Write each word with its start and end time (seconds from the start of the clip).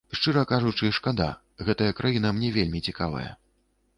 Шчыра 0.17 0.43
кажучы, 0.51 0.89
шкада, 0.97 1.27
гэтая 1.67 1.91
краіна 2.01 2.31
мне 2.37 2.49
вельмі 2.57 2.79
цікавая. 2.87 3.29